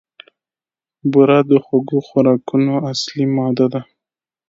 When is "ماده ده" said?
3.35-3.81